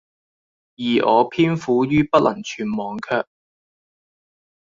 [0.77, 3.23] 而我偏苦于不能全忘卻，